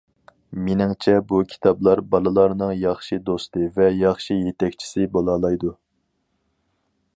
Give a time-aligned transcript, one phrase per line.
[0.67, 5.75] مېنىڭچە، بۇ كىتابلار بالىلارنىڭ ياخشى دوستى ۋە ياخشى يېتەكچىسى بولالايدۇ.